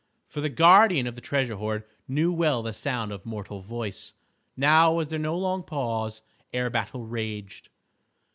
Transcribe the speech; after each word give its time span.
For 0.29 0.41
the 0.41 0.49
guardian 0.49 1.05
of 1.05 1.13
the 1.13 1.21
treasure 1.21 1.57
hoard 1.57 1.83
knew 2.07 2.33
well 2.33 2.63
the 2.63 2.73
sound 2.73 3.11
of 3.11 3.23
mortal 3.23 3.61
voice. 3.61 4.13
Now 4.57 4.93
was 4.93 5.09
there 5.09 5.19
no 5.19 5.37
long 5.37 5.61
pause 5.61 6.23
ere 6.51 6.71
battle 6.71 7.05
raged. 7.05 7.69